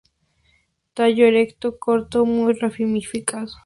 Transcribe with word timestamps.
Tallo 0.95 1.25
erecto, 1.27 1.77
corto, 1.77 2.25
muy 2.25 2.53
ramificado. 2.53 3.53